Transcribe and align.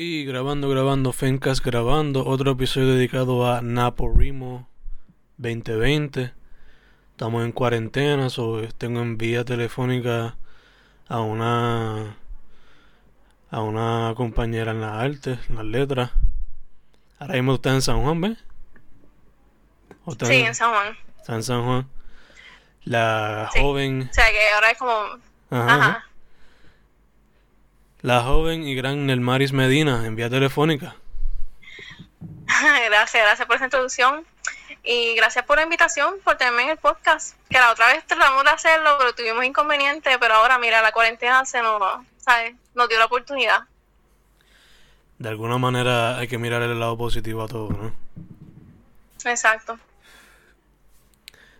Y 0.00 0.24
grabando, 0.24 0.68
grabando, 0.68 1.12
Fencas 1.12 1.60
grabando, 1.60 2.24
otro 2.24 2.52
episodio 2.52 2.94
dedicado 2.94 3.50
a 3.50 3.62
Naporimo 3.62 4.68
2020. 5.38 6.32
Estamos 7.10 7.44
en 7.44 7.50
cuarentena, 7.50 8.30
so 8.30 8.62
tengo 8.78 9.00
en 9.00 9.18
vía 9.18 9.44
telefónica 9.44 10.36
a 11.08 11.20
una 11.20 12.16
a 13.50 13.60
una 13.60 14.14
compañera 14.16 14.70
en 14.70 14.82
las 14.82 14.92
artes, 14.92 15.40
en 15.48 15.56
las 15.56 15.64
letras. 15.64 16.12
Ahora 17.18 17.34
mismo 17.34 17.54
está 17.54 17.70
en 17.70 17.82
San 17.82 18.00
Juan, 18.00 18.20
¿ves? 18.20 18.38
sí, 20.22 20.34
en 20.34 20.54
San 20.54 20.70
Juan. 20.70 20.96
Está 21.16 21.34
en 21.34 21.42
San 21.42 21.64
Juan. 21.64 21.88
La 22.84 23.50
joven. 23.52 24.08
O 24.08 24.14
sea 24.14 24.30
que 24.30 24.48
ahora 24.54 24.70
es 24.70 24.78
como. 24.78 24.94
Ajá. 25.50 26.04
La 28.00 28.22
joven 28.22 28.62
y 28.62 28.76
gran 28.76 29.06
Nelmaris 29.06 29.52
Medina, 29.52 30.06
en 30.06 30.14
vía 30.14 30.30
telefónica. 30.30 30.94
gracias, 32.86 33.22
gracias 33.24 33.46
por 33.46 33.56
esa 33.56 33.64
introducción. 33.64 34.24
Y 34.84 35.14
gracias 35.16 35.44
por 35.44 35.56
la 35.56 35.64
invitación, 35.64 36.14
por 36.22 36.36
tenerme 36.36 36.62
en 36.62 36.68
el 36.70 36.76
podcast. 36.76 37.36
Que 37.50 37.58
la 37.58 37.72
otra 37.72 37.88
vez 37.88 38.06
tratamos 38.06 38.44
de 38.44 38.50
hacerlo, 38.50 38.90
pero 38.98 39.12
tuvimos 39.14 39.44
inconveniente. 39.44 40.16
Pero 40.18 40.34
ahora, 40.34 40.58
mira, 40.58 40.80
la 40.80 40.92
cuarentena 40.92 41.44
se 41.44 41.60
nos, 41.60 41.82
¿sabes? 42.18 42.54
nos 42.74 42.88
dio 42.88 42.98
la 42.98 43.06
oportunidad. 43.06 43.64
De 45.18 45.28
alguna 45.28 45.58
manera 45.58 46.18
hay 46.18 46.28
que 46.28 46.38
mirar 46.38 46.62
el 46.62 46.78
lado 46.78 46.96
positivo 46.96 47.42
a 47.42 47.48
todo, 47.48 47.70
¿no? 47.70 47.92
Exacto. 49.24 49.76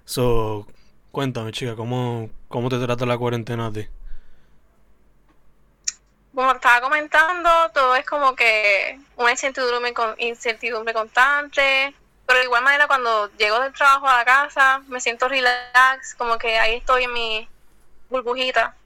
So, 0.04 0.68
cuéntame, 1.10 1.50
chica, 1.50 1.74
¿cómo, 1.74 2.30
cómo 2.46 2.68
te 2.68 2.78
trata 2.78 3.04
la 3.04 3.18
cuarentena 3.18 3.66
a 3.66 3.72
ti? 3.72 3.88
Como 6.38 6.52
estaba 6.52 6.80
comentando, 6.80 7.50
todo 7.74 7.96
es 7.96 8.06
como 8.06 8.36
que 8.36 9.00
una 9.16 9.32
incertidumbre, 9.32 9.92
incertidumbre 10.18 10.94
constante, 10.94 11.92
pero 12.26 12.38
de 12.38 12.44
igual 12.44 12.62
manera 12.62 12.86
cuando 12.86 13.28
llego 13.36 13.58
del 13.58 13.72
trabajo 13.72 14.06
a 14.06 14.18
la 14.18 14.24
casa 14.24 14.80
me 14.86 15.00
siento 15.00 15.28
relax, 15.28 16.14
como 16.14 16.38
que 16.38 16.56
ahí 16.56 16.76
estoy 16.76 17.02
en 17.02 17.12
mi 17.12 17.48
burbujita 18.08 18.76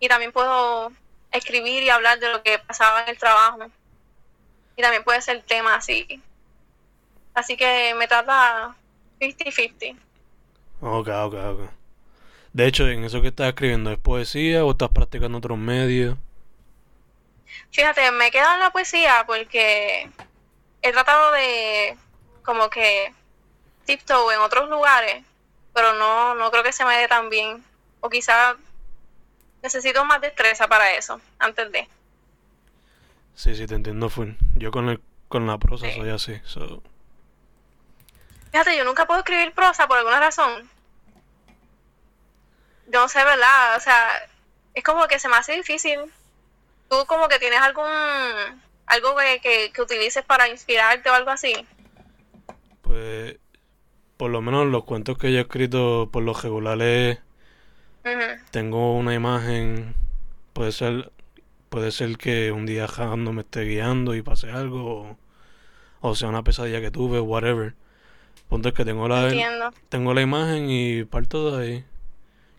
y 0.00 0.08
también 0.08 0.32
puedo 0.32 0.90
escribir 1.30 1.82
y 1.82 1.90
hablar 1.90 2.18
de 2.20 2.30
lo 2.30 2.42
que 2.42 2.58
pasaba 2.58 3.02
en 3.02 3.10
el 3.10 3.18
trabajo 3.18 3.66
y 4.74 4.80
también 4.80 5.04
puede 5.04 5.20
ser 5.20 5.42
tema 5.42 5.74
así. 5.74 6.22
Así 7.34 7.54
que 7.54 7.94
me 7.98 8.08
trata 8.08 8.74
50-50. 9.20 9.94
Ok, 10.80 11.08
ok, 11.08 11.34
ok. 11.34 11.70
De 12.54 12.66
hecho, 12.66 12.88
en 12.88 13.04
eso 13.04 13.20
que 13.20 13.28
estás 13.28 13.48
escribiendo, 13.48 13.92
¿es 13.92 13.98
poesía 13.98 14.64
o 14.64 14.70
estás 14.70 14.88
practicando 14.88 15.36
otros 15.36 15.58
medios? 15.58 16.16
Fíjate, 17.72 18.10
me 18.12 18.26
he 18.26 18.30
quedado 18.30 18.54
en 18.54 18.60
la 18.60 18.70
poesía 18.70 19.24
porque 19.26 20.10
he 20.82 20.92
tratado 20.92 21.32
de 21.32 21.96
como 22.44 22.68
que 22.68 23.14
tiptoe 23.86 24.34
en 24.34 24.40
otros 24.40 24.68
lugares, 24.68 25.24
pero 25.72 25.94
no, 25.94 26.34
no 26.34 26.50
creo 26.50 26.62
que 26.62 26.72
se 26.72 26.84
me 26.84 26.98
dé 26.98 27.08
tan 27.08 27.30
bien. 27.30 27.64
O 28.00 28.10
quizá 28.10 28.56
necesito 29.62 30.04
más 30.04 30.20
destreza 30.20 30.68
para 30.68 30.92
eso, 30.92 31.20
antes 31.38 31.72
de. 31.72 31.88
Sí, 33.34 33.54
sí, 33.56 33.66
te 33.66 33.74
entiendo 33.74 34.10
full. 34.10 34.32
Yo 34.56 34.70
con, 34.70 34.90
el, 34.90 35.00
con 35.28 35.46
la 35.46 35.56
prosa 35.56 35.86
soy 35.94 36.10
así. 36.10 36.40
Fíjate, 38.50 38.76
yo 38.76 38.84
nunca 38.84 39.06
puedo 39.06 39.20
escribir 39.20 39.54
prosa 39.54 39.88
por 39.88 39.96
alguna 39.96 40.20
razón. 40.20 40.68
Yo 42.88 43.00
no 43.00 43.08
sé, 43.08 43.24
¿verdad? 43.24 43.76
O 43.76 43.80
sea, 43.80 44.28
es 44.74 44.84
como 44.84 45.08
que 45.08 45.18
se 45.18 45.30
me 45.30 45.36
hace 45.36 45.54
difícil 45.54 46.12
¿Tú 46.92 47.06
como 47.06 47.26
que 47.26 47.38
tienes 47.38 47.58
algún 47.58 47.86
algo 48.84 49.16
que, 49.42 49.70
que, 49.72 49.80
utilices 49.80 50.22
para 50.26 50.46
inspirarte 50.50 51.08
o 51.08 51.14
algo 51.14 51.30
así? 51.30 51.54
Pues 52.82 53.38
por 54.18 54.30
lo 54.30 54.42
menos 54.42 54.66
los 54.66 54.84
cuentos 54.84 55.16
que 55.16 55.32
yo 55.32 55.38
he 55.38 55.40
escrito 55.40 56.10
por 56.12 56.22
los 56.22 56.42
regulares 56.42 57.18
tengo 58.50 58.94
una 58.94 59.14
imagen 59.14 59.94
puede 60.52 60.70
ser 60.70 61.10
puede 61.70 61.92
ser 61.92 62.18
que 62.18 62.52
un 62.52 62.66
día 62.66 62.86
Jando 62.86 63.32
me 63.32 63.40
esté 63.40 63.62
guiando 63.62 64.14
y 64.14 64.20
pase 64.20 64.50
algo 64.50 65.16
o, 66.02 66.14
sea 66.14 66.28
una 66.28 66.42
pesadilla 66.42 66.82
que 66.82 66.90
tuve 66.90 67.20
whatever. 67.20 67.74
Punto 68.50 68.68
es 68.68 68.74
que 68.74 68.84
tengo 68.84 69.08
la 69.08 69.72
tengo 69.88 70.12
la 70.12 70.20
imagen 70.20 70.68
y 70.68 71.04
parto 71.04 71.56
de 71.56 71.66
ahí 71.66 71.84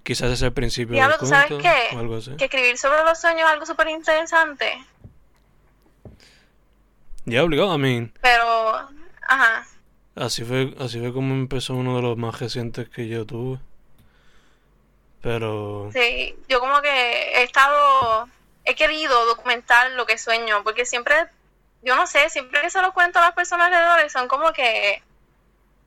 Quizás 0.03 0.31
es 0.31 0.41
el 0.41 0.51
principio 0.51 1.01
del 1.01 1.17
¿tú 1.17 1.25
sabes 1.25 1.47
qué? 1.61 2.35
Que 2.37 2.45
escribir 2.45 2.77
sobre 2.77 3.03
los 3.03 3.19
sueños 3.19 3.47
es 3.47 3.53
algo 3.53 3.65
súper 3.65 3.87
interesante. 3.87 4.77
Ya 7.25 7.43
obligado, 7.43 7.71
a 7.71 7.77
mí. 7.77 8.11
Pero, 8.21 8.89
ajá. 9.21 9.65
Así 10.15 10.43
fue, 10.43 10.75
así 10.79 10.99
fue 10.99 11.13
como 11.13 11.33
empezó 11.33 11.73
uno 11.73 11.95
de 11.95 12.01
los 12.01 12.17
más 12.17 12.37
recientes 12.39 12.89
que 12.89 13.07
yo 13.07 13.25
tuve. 13.25 13.59
Pero... 15.21 15.89
Sí, 15.93 16.35
yo 16.49 16.59
como 16.59 16.81
que 16.81 16.89
he 16.89 17.43
estado, 17.43 18.27
he 18.65 18.75
querido 18.75 19.25
documentar 19.25 19.91
lo 19.91 20.05
que 20.05 20.17
sueño, 20.17 20.63
porque 20.65 20.85
siempre, 20.85 21.15
yo 21.81 21.95
no 21.95 22.07
sé, 22.07 22.29
siempre 22.29 22.59
que 22.61 22.69
se 22.69 22.81
lo 22.81 22.93
cuento 22.93 23.19
a 23.19 23.21
las 23.21 23.33
personas 23.33 23.67
alrededor, 23.67 24.09
son 24.09 24.27
como 24.27 24.51
que 24.51 25.01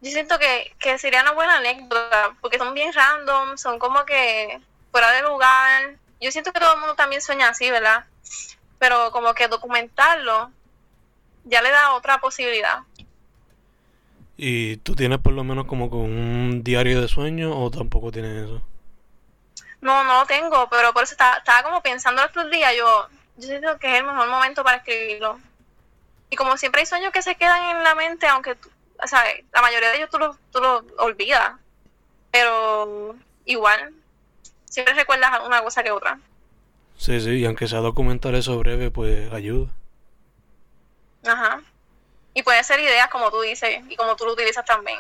yo 0.00 0.10
siento 0.10 0.38
que, 0.38 0.74
que 0.78 0.98
sería 0.98 1.22
una 1.22 1.32
buena 1.32 1.56
anécdota, 1.56 2.36
porque 2.40 2.58
son 2.58 2.74
bien 2.74 2.92
random, 2.92 3.56
son 3.56 3.78
como 3.78 4.04
que 4.04 4.60
fuera 4.90 5.10
de 5.12 5.22
lugar. 5.22 5.94
Yo 6.20 6.30
siento 6.30 6.52
que 6.52 6.60
todo 6.60 6.74
el 6.74 6.80
mundo 6.80 6.94
también 6.94 7.22
sueña 7.22 7.48
así, 7.48 7.70
¿verdad? 7.70 8.04
Pero 8.78 9.10
como 9.10 9.34
que 9.34 9.48
documentarlo 9.48 10.50
ya 11.44 11.62
le 11.62 11.70
da 11.70 11.94
otra 11.94 12.18
posibilidad. 12.18 12.80
¿Y 14.36 14.76
tú 14.78 14.94
tienes 14.94 15.18
por 15.18 15.32
lo 15.32 15.44
menos 15.44 15.66
como 15.66 15.88
con 15.88 16.00
un 16.00 16.62
diario 16.62 17.00
de 17.00 17.08
sueño 17.08 17.58
o 17.58 17.70
tampoco 17.70 18.12
tienes 18.12 18.44
eso? 18.44 18.62
No, 19.80 20.04
no 20.04 20.20
lo 20.20 20.26
tengo, 20.26 20.68
pero 20.68 20.92
por 20.92 21.04
eso 21.04 21.12
estaba, 21.12 21.38
estaba 21.38 21.62
como 21.62 21.82
pensando 21.82 22.22
estos 22.22 22.50
días, 22.50 22.74
yo, 22.76 23.08
yo 23.36 23.48
siento 23.48 23.78
que 23.78 23.88
es 23.88 24.00
el 24.00 24.04
mejor 24.04 24.28
momento 24.28 24.62
para 24.62 24.78
escribirlo. 24.78 25.38
Y 26.28 26.36
como 26.36 26.56
siempre 26.56 26.80
hay 26.80 26.86
sueños 26.86 27.12
que 27.12 27.22
se 27.22 27.36
quedan 27.36 27.76
en 27.76 27.82
la 27.82 27.94
mente, 27.94 28.26
aunque 28.26 28.56
o 29.02 29.06
sea, 29.06 29.24
la 29.52 29.62
mayoría 29.62 29.90
de 29.90 29.96
ellos 29.96 30.10
tú 30.10 30.18
lo, 30.18 30.36
tú 30.52 30.60
lo 30.60 30.84
olvidas, 30.98 31.52
pero 32.30 33.16
igual, 33.44 33.94
siempre 34.64 34.94
recuerdas 34.94 35.40
una 35.44 35.62
cosa 35.62 35.82
que 35.82 35.90
otra. 35.90 36.18
Sí, 36.96 37.20
sí, 37.20 37.30
y 37.30 37.44
aunque 37.44 37.68
sea 37.68 37.80
documentar 37.80 38.34
eso 38.34 38.58
breve, 38.58 38.90
pues 38.90 39.32
ayuda. 39.32 39.70
Ajá. 41.24 41.62
Y 42.34 42.42
puede 42.42 42.62
ser 42.64 42.80
ideas 42.80 43.08
como 43.08 43.30
tú 43.30 43.40
dices 43.40 43.80
y 43.88 43.96
como 43.96 44.16
tú 44.16 44.24
lo 44.24 44.32
utilizas 44.32 44.64
también. 44.64 44.98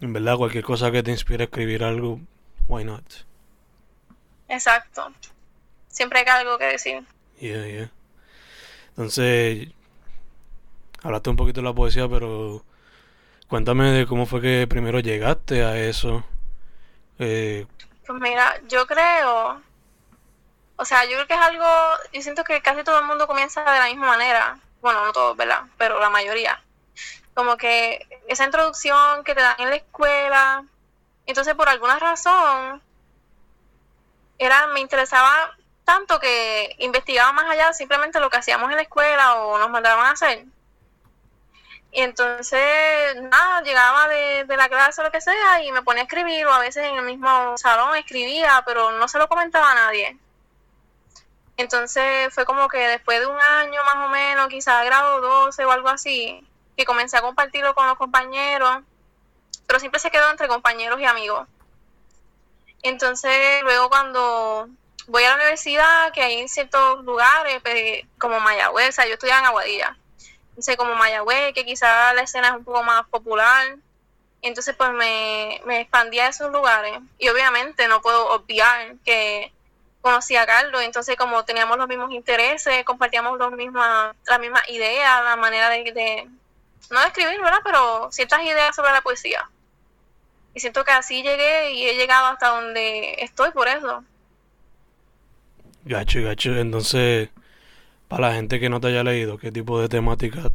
En 0.00 0.12
verdad, 0.12 0.36
cualquier 0.36 0.64
cosa 0.64 0.90
que 0.90 1.02
te 1.02 1.10
inspire 1.10 1.44
a 1.44 1.46
escribir 1.46 1.84
algo, 1.84 2.20
why 2.68 2.84
not? 2.84 3.04
Exacto. 4.48 5.12
Siempre 5.88 6.20
hay 6.20 6.26
algo 6.26 6.58
que 6.58 6.64
decir. 6.64 7.04
Yeah, 7.38 7.66
yeah. 7.66 7.90
Entonces, 8.90 9.68
hablaste 11.02 11.30
un 11.30 11.36
poquito 11.36 11.60
de 11.60 11.66
la 11.66 11.74
poesía, 11.74 12.08
pero 12.08 12.64
cuéntame 13.48 13.90
de 13.90 14.06
cómo 14.06 14.26
fue 14.26 14.40
que 14.40 14.66
primero 14.68 15.00
llegaste 15.00 15.64
a 15.64 15.78
eso. 15.78 16.24
Eh, 17.18 17.66
pues 18.06 18.20
mira, 18.20 18.60
yo 18.68 18.86
creo, 18.86 19.60
o 20.76 20.84
sea, 20.84 21.04
yo 21.04 21.12
creo 21.12 21.26
que 21.26 21.34
es 21.34 21.40
algo, 21.40 21.66
yo 22.12 22.22
siento 22.22 22.44
que 22.44 22.60
casi 22.62 22.82
todo 22.82 22.98
el 22.98 23.06
mundo 23.06 23.26
comienza 23.26 23.62
de 23.62 23.78
la 23.78 23.86
misma 23.86 24.08
manera. 24.08 24.58
Bueno, 24.80 25.04
no 25.04 25.12
todos, 25.12 25.36
¿verdad? 25.36 25.62
Pero 25.78 26.00
la 26.00 26.10
mayoría. 26.10 26.62
Como 27.34 27.56
que 27.56 28.06
esa 28.28 28.44
introducción 28.44 29.22
que 29.24 29.34
te 29.34 29.40
dan 29.40 29.54
en 29.58 29.70
la 29.70 29.76
escuela. 29.76 30.64
Entonces, 31.26 31.54
por 31.54 31.68
alguna 31.68 31.98
razón, 31.98 32.82
era, 34.38 34.66
me 34.68 34.80
interesaba 34.80 35.56
tanto 35.84 36.18
que 36.20 36.74
investigaba 36.78 37.32
más 37.32 37.48
allá 37.50 37.72
simplemente 37.72 38.20
lo 38.20 38.30
que 38.30 38.38
hacíamos 38.38 38.70
en 38.70 38.76
la 38.76 38.82
escuela 38.82 39.36
o 39.36 39.58
nos 39.58 39.70
mandaban 39.70 40.06
a 40.06 40.10
hacer. 40.10 40.44
Y 41.94 42.00
entonces, 42.00 42.58
nada, 43.20 43.60
llegaba 43.62 44.08
de, 44.08 44.46
la 44.48 44.68
clase 44.70 45.02
o 45.02 45.04
lo 45.04 45.12
que 45.12 45.20
sea 45.20 45.62
y 45.62 45.70
me 45.72 45.82
ponía 45.82 46.02
a 46.02 46.06
escribir, 46.06 46.46
o 46.46 46.52
a 46.52 46.58
veces 46.58 46.86
en 46.86 46.96
el 46.96 47.04
mismo 47.04 47.56
salón 47.58 47.94
escribía, 47.96 48.62
pero 48.66 48.92
no 48.92 49.06
se 49.08 49.18
lo 49.18 49.28
comentaba 49.28 49.70
a 49.72 49.74
nadie. 49.74 50.16
Entonces 51.58 52.32
fue 52.34 52.46
como 52.46 52.66
que 52.68 52.78
después 52.78 53.20
de 53.20 53.26
un 53.26 53.38
año 53.38 53.84
más 53.84 54.06
o 54.06 54.08
menos, 54.08 54.48
quizás 54.48 54.84
grado 54.86 55.20
12 55.20 55.64
o 55.66 55.70
algo 55.70 55.90
así, 55.90 56.46
que 56.78 56.86
comencé 56.86 57.18
a 57.18 57.22
compartirlo 57.22 57.74
con 57.74 57.86
los 57.86 57.98
compañeros, 57.98 58.80
pero 59.66 59.78
siempre 59.78 60.00
se 60.00 60.10
quedó 60.10 60.30
entre 60.30 60.48
compañeros 60.48 60.98
y 60.98 61.04
amigos. 61.04 61.46
Entonces, 62.82 63.62
luego 63.64 63.90
cuando 63.90 64.68
voy 65.08 65.24
a 65.24 65.30
la 65.30 65.36
universidad, 65.36 66.12
que 66.12 66.22
hay 66.22 66.40
en 66.40 66.48
ciertos 66.48 67.04
lugares, 67.04 67.60
pues, 67.62 68.06
como 68.18 68.40
Mayagüez, 68.40 68.88
o 68.88 68.92
sea, 68.92 69.06
yo 69.06 69.14
estudiaba 69.14 69.40
en 69.40 69.46
Aguadilla 69.46 69.96
sé, 70.60 70.76
como 70.76 70.94
Mayagüez, 70.94 71.54
que 71.54 71.64
quizás 71.64 72.14
la 72.14 72.22
escena 72.22 72.48
es 72.48 72.54
un 72.54 72.64
poco 72.64 72.82
más 72.82 73.06
popular. 73.08 73.76
Entonces, 74.42 74.74
pues 74.76 74.92
me, 74.92 75.60
me 75.64 75.80
expandí 75.80 76.18
a 76.18 76.28
esos 76.28 76.50
lugares. 76.52 76.98
Y 77.18 77.28
obviamente 77.28 77.88
no 77.88 78.02
puedo 78.02 78.30
obviar 78.32 78.96
que 79.04 79.52
conocí 80.02 80.36
a 80.36 80.44
Carlos, 80.46 80.82
entonces 80.82 81.16
como 81.16 81.44
teníamos 81.44 81.78
los 81.78 81.88
mismos 81.88 82.10
intereses, 82.10 82.84
compartíamos 82.84 83.38
los 83.38 83.52
mismas, 83.52 84.14
la 84.26 84.38
misma 84.38 84.60
idea, 84.68 85.22
la 85.22 85.36
manera 85.36 85.70
de, 85.70 85.84
de, 85.92 86.28
no 86.90 87.00
de 87.00 87.06
escribir, 87.06 87.40
¿verdad? 87.40 87.60
Pero 87.64 88.10
ciertas 88.10 88.42
ideas 88.42 88.74
sobre 88.74 88.90
la 88.90 89.00
poesía. 89.00 89.48
Y 90.54 90.60
siento 90.60 90.84
que 90.84 90.90
así 90.90 91.22
llegué 91.22 91.72
y 91.72 91.88
he 91.88 91.94
llegado 91.96 92.26
hasta 92.26 92.48
donde 92.48 93.14
estoy 93.20 93.52
por 93.52 93.68
eso. 93.68 94.04
Gacho, 95.84 96.22
gacho. 96.22 96.50
Entonces, 96.56 97.30
para 98.12 98.28
la 98.28 98.34
gente 98.34 98.60
que 98.60 98.68
no 98.68 98.78
te 98.78 98.88
haya 98.88 99.02
leído, 99.02 99.38
¿qué 99.38 99.50
tipo 99.50 99.80
de 99.80 99.88
temática 99.88 100.50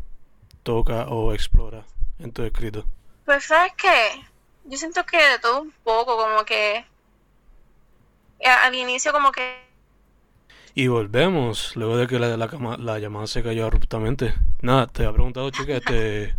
toca 0.62 1.08
o 1.08 1.34
explora 1.34 1.86
en 2.20 2.32
tu 2.32 2.44
escrito? 2.44 2.86
Pues, 3.26 3.46
¿sabes 3.46 3.74
qué? 3.76 4.24
Yo 4.66 4.78
siento 4.78 5.04
que 5.08 5.18
de 5.18 5.40
todo 5.40 5.64
un 5.64 5.72
poco, 5.84 6.18
como 6.18 6.46
que 6.46 6.86
eh, 8.40 8.48
al 8.48 8.76
inicio 8.76 9.12
como 9.12 9.32
que... 9.32 9.60
Y 10.76 10.86
volvemos, 10.86 11.76
luego 11.76 11.98
de 11.98 12.06
que 12.06 12.20
la, 12.20 12.38
la, 12.38 12.78
la 12.78 13.00
llamada 13.00 13.26
se 13.26 13.42
cayó 13.42 13.66
abruptamente. 13.66 14.36
Nada, 14.62 14.86
te 14.86 15.02
había 15.02 15.14
preguntado, 15.14 15.50
chica, 15.50 15.78
este... 15.78 16.36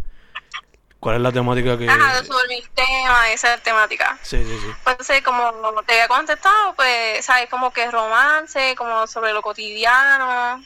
¿Cuál 1.01 1.17
es 1.17 1.23
la 1.23 1.33
temática 1.33 1.77
que...? 1.77 1.89
Ajá, 1.89 2.23
sobre 2.23 2.47
mis 2.47 2.71
temas, 2.71 3.31
esa 3.31 3.59
temática. 3.59 4.17
Sí, 4.23 4.45
sí, 4.45 4.57
sí. 4.57 4.69
Pues 4.85 5.23
como 5.25 5.83
te 5.85 5.95
había 5.95 6.07
contestado, 6.07 6.77
pues, 6.77 7.25
¿sabes? 7.25 7.51
Como 7.51 7.73
que 7.73 7.91
romance, 7.91 8.77
como 8.77 9.09
sobre 9.09 9.33
lo 9.33 9.43
cotidiano, 9.43 10.63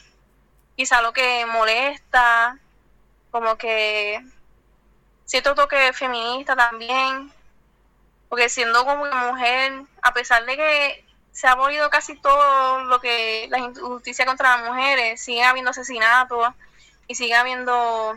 quizá 0.75 1.01
lo 1.01 1.13
que 1.13 1.45
molesta, 1.45 2.57
como 3.31 3.57
que 3.57 4.23
cierto 5.25 5.55
toque 5.55 5.93
feminista 5.93 6.55
también, 6.55 7.31
porque 8.29 8.49
siendo 8.49 8.85
como 8.85 9.05
mujer, 9.05 9.83
a 10.01 10.13
pesar 10.13 10.45
de 10.45 10.55
que 10.55 11.05
se 11.31 11.47
ha 11.47 11.53
abolido 11.53 11.89
casi 11.89 12.15
todo 12.15 12.83
lo 12.85 12.99
que 12.99 13.47
la 13.49 13.59
injusticia 13.59 14.25
contra 14.25 14.57
las 14.57 14.69
mujeres, 14.69 15.21
sigue 15.21 15.43
habiendo 15.43 15.71
asesinatos 15.71 16.53
y 17.07 17.15
sigue 17.15 17.33
habiendo 17.33 18.15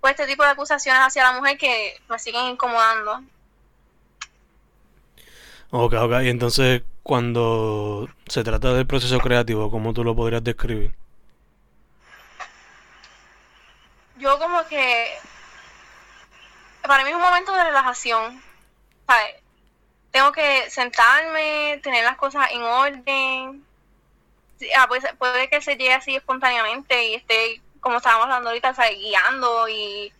pues 0.00 0.12
este 0.12 0.26
tipo 0.26 0.42
de 0.42 0.50
acusaciones 0.50 1.02
hacia 1.02 1.24
la 1.24 1.38
mujer 1.38 1.58
que 1.58 2.00
me 2.08 2.18
siguen 2.18 2.46
incomodando. 2.46 3.22
Ok, 5.70 5.94
ok, 5.94 6.12
y 6.22 6.28
entonces 6.28 6.82
cuando 7.02 8.08
se 8.26 8.42
trata 8.42 8.72
del 8.74 8.86
proceso 8.86 9.18
creativo, 9.20 9.70
¿cómo 9.70 9.92
tú 9.92 10.02
lo 10.02 10.16
podrías 10.16 10.42
describir? 10.42 10.99
Yo 14.20 14.38
como 14.38 14.64
que 14.66 15.18
para 16.82 17.04
mí 17.04 17.10
es 17.10 17.16
un 17.16 17.22
momento 17.22 17.52
de 17.52 17.64
relajación. 17.64 18.42
¿sabes? 19.10 19.34
Tengo 20.10 20.32
que 20.32 20.70
sentarme, 20.70 21.80
tener 21.82 22.04
las 22.04 22.16
cosas 22.16 22.50
en 22.50 22.62
orden. 22.62 23.64
Ah, 24.76 24.86
pues, 24.88 25.04
puede 25.18 25.48
que 25.48 25.60
se 25.60 25.76
llegue 25.76 25.94
así 25.94 26.16
espontáneamente 26.16 27.06
y 27.06 27.14
esté 27.14 27.60
como 27.80 27.96
estábamos 27.96 28.26
hablando 28.26 28.50
ahorita, 28.50 28.74
¿sabes? 28.74 28.98
guiando 28.98 29.68
y, 29.68 30.12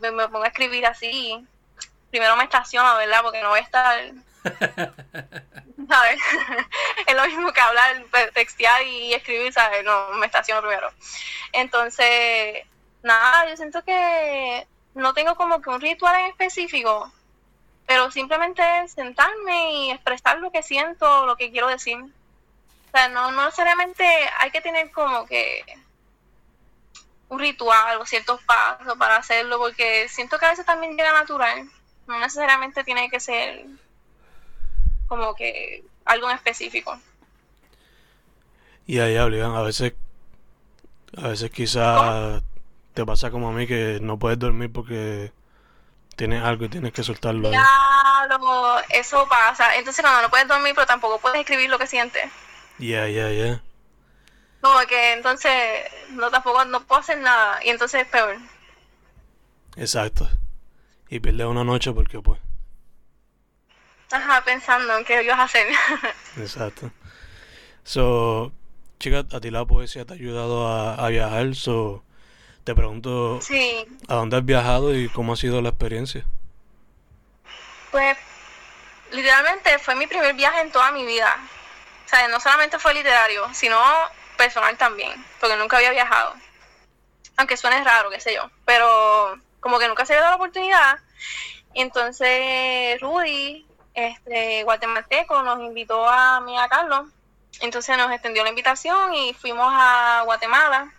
me, 0.00 0.28
pongo 0.28 0.44
a 0.44 0.48
escribir 0.48 0.86
así. 0.86 1.46
Primero 2.10 2.36
me 2.36 2.44
estaciono, 2.44 2.96
¿verdad? 2.96 3.22
Porque 3.22 3.42
no 3.42 3.50
voy 3.50 3.60
a 3.60 3.62
estar... 3.62 4.12
¿Sabes? 5.88 6.20
es 7.06 7.14
lo 7.14 7.26
mismo 7.26 7.52
que 7.52 7.60
hablar, 7.60 8.04
textear 8.32 8.82
y 8.82 9.12
escribir, 9.12 9.52
¿sabes? 9.52 9.84
No, 9.84 10.08
me 10.14 10.26
estaciono 10.26 10.62
primero. 10.62 10.90
Entonces, 11.52 12.64
nada, 13.02 13.48
yo 13.48 13.56
siento 13.56 13.82
que 13.82 14.66
no 14.94 15.14
tengo 15.14 15.34
como 15.34 15.60
que 15.60 15.70
un 15.70 15.80
ritual 15.80 16.20
en 16.20 16.26
específico, 16.26 17.12
pero 17.86 18.10
simplemente 18.10 18.62
sentarme 18.88 19.72
y 19.72 19.90
expresar 19.90 20.38
lo 20.38 20.50
que 20.50 20.62
siento, 20.62 21.26
lo 21.26 21.36
que 21.36 21.50
quiero 21.50 21.68
decir. 21.68 21.98
O 21.98 22.90
sea, 22.90 23.08
no, 23.08 23.30
no 23.30 23.44
necesariamente 23.44 24.04
hay 24.38 24.50
que 24.50 24.60
tener 24.60 24.90
como 24.90 25.26
que 25.26 25.64
un 27.28 27.38
ritual 27.38 28.00
o 28.00 28.06
ciertos 28.06 28.40
pasos 28.42 28.96
para 28.98 29.16
hacerlo, 29.16 29.58
porque 29.58 30.08
siento 30.08 30.38
que 30.38 30.46
a 30.46 30.50
veces 30.50 30.64
también 30.64 30.96
llega 30.96 31.12
natural, 31.12 31.68
no 32.06 32.18
necesariamente 32.18 32.84
tiene 32.84 33.10
que 33.10 33.20
ser 33.20 33.66
como 35.08 35.34
que 35.34 35.84
algo 36.04 36.30
en 36.30 36.36
específico. 36.36 36.98
Y 38.86 39.00
ahí 39.00 39.16
obligan, 39.18 39.54
a 39.54 39.62
veces, 39.62 39.94
a 41.16 41.28
veces 41.28 41.50
quizás 41.50 42.42
te 42.96 43.04
pasa 43.04 43.30
como 43.30 43.50
a 43.50 43.52
mí 43.52 43.66
que 43.66 43.98
no 44.00 44.18
puedes 44.18 44.38
dormir 44.38 44.72
porque 44.72 45.30
tienes 46.16 46.42
algo 46.42 46.64
y 46.64 46.70
tienes 46.70 46.94
que 46.94 47.02
soltarlo. 47.02 47.50
Claro, 47.50 48.78
eso 48.88 49.28
pasa. 49.28 49.76
Entonces 49.76 50.02
cuando 50.02 50.22
no 50.22 50.30
puedes 50.30 50.48
dormir, 50.48 50.72
pero 50.74 50.86
tampoco 50.86 51.18
puedes 51.18 51.38
escribir 51.38 51.68
lo 51.68 51.78
que 51.78 51.86
sientes. 51.86 52.24
Ya, 52.78 53.06
ya, 53.06 53.30
ya. 53.30 53.60
Como 54.62 54.78
que 54.86 55.12
entonces 55.12 55.52
no 56.12 56.30
tampoco 56.30 56.64
no 56.64 56.82
puedo 56.84 57.02
hacer 57.02 57.18
nada 57.18 57.62
y 57.62 57.68
entonces 57.68 58.00
es 58.00 58.08
peor. 58.08 58.38
Exacto. 59.76 60.26
Y 61.10 61.20
pierdes 61.20 61.46
una 61.46 61.64
noche 61.64 61.92
porque 61.92 62.18
pues. 62.20 62.40
Ajá, 64.10 64.42
pensando 64.42 64.96
en 64.96 65.04
qué 65.04 65.22
ibas 65.22 65.38
a 65.38 65.42
hacer. 65.42 65.66
Exacto. 66.38 66.90
So, 67.84 68.52
chica, 68.98 69.26
a 69.30 69.40
ti 69.40 69.50
la 69.50 69.66
poesía 69.66 70.06
te 70.06 70.14
ha 70.14 70.16
ayudado 70.16 70.66
a, 70.66 71.06
viajar, 71.10 71.54
so 71.54 72.02
te 72.66 72.74
pregunto 72.74 73.40
sí. 73.40 73.86
¿a 74.08 74.16
dónde 74.16 74.38
has 74.38 74.44
viajado 74.44 74.92
y 74.92 75.08
cómo 75.08 75.34
ha 75.34 75.36
sido 75.36 75.62
la 75.62 75.68
experiencia? 75.68 76.26
Pues 77.92 78.18
literalmente 79.12 79.78
fue 79.78 79.94
mi 79.94 80.08
primer 80.08 80.34
viaje 80.34 80.62
en 80.62 80.72
toda 80.72 80.90
mi 80.90 81.06
vida. 81.06 81.32
O 82.04 82.08
sea, 82.08 82.26
no 82.26 82.40
solamente 82.40 82.80
fue 82.80 82.92
literario, 82.92 83.46
sino 83.54 83.78
personal 84.36 84.76
también, 84.76 85.12
porque 85.38 85.56
nunca 85.56 85.76
había 85.76 85.92
viajado. 85.92 86.34
Aunque 87.36 87.56
suene 87.56 87.84
raro, 87.84 88.10
qué 88.10 88.18
sé 88.18 88.34
yo, 88.34 88.50
pero 88.64 89.38
como 89.60 89.78
que 89.78 89.86
nunca 89.86 90.04
se 90.04 90.14
había 90.14 90.22
dado 90.22 90.32
la 90.32 90.36
oportunidad. 90.36 90.98
Entonces 91.72 93.00
Rudy, 93.00 93.64
este 93.94 94.64
guatemalteco, 94.64 95.40
nos 95.44 95.60
invitó 95.60 96.08
a 96.08 96.40
mí 96.40 96.58
a 96.58 96.68
Carlos. 96.68 97.06
Entonces 97.60 97.96
nos 97.96 98.10
extendió 98.10 98.42
la 98.42 98.50
invitación 98.50 99.14
y 99.14 99.34
fuimos 99.34 99.68
a 99.70 100.22
Guatemala. 100.24 100.92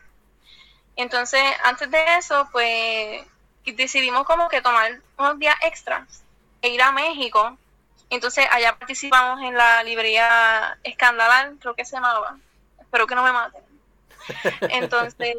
Entonces, 0.97 1.41
antes 1.63 1.89
de 1.89 2.03
eso, 2.17 2.49
pues 2.51 3.25
decidimos 3.65 4.25
como 4.25 4.49
que 4.49 4.61
tomar 4.61 4.99
unos 5.17 5.39
días 5.39 5.55
extras 5.63 6.23
e 6.61 6.69
ir 6.69 6.81
a 6.81 6.91
México. 6.91 7.57
Entonces, 8.09 8.47
allá 8.51 8.77
participamos 8.77 9.41
en 9.41 9.55
la 9.55 9.83
librería 9.83 10.77
Escandalar, 10.83 11.53
creo 11.59 11.75
que 11.75 11.85
se 11.85 11.95
llamaba 11.95 12.37
espero 12.87 13.05
que 13.05 13.15
no 13.15 13.23
me 13.23 13.33
maten. 13.33 13.61
Entonces, 14.69 15.35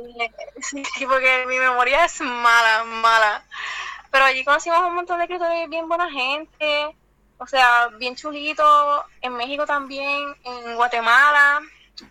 sí, 0.60 1.06
porque 1.06 1.44
mi 1.46 1.58
memoria 1.58 2.04
es 2.04 2.20
mala, 2.20 2.84
mala. 2.84 3.42
Pero 4.10 4.24
allí 4.24 4.44
conocimos 4.44 4.80
un 4.80 4.94
montón 4.94 5.18
de 5.18 5.24
escritores 5.24 5.68
bien 5.68 5.88
buena 5.88 6.10
gente, 6.10 6.94
o 7.38 7.46
sea, 7.46 7.88
bien 7.98 8.16
chulito, 8.16 9.04
en 9.20 9.34
México 9.34 9.66
también, 9.66 10.34
en 10.44 10.76
Guatemala. 10.76 11.60